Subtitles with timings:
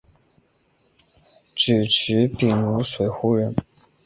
[1.55, 3.55] 沮渠秉卢水胡人。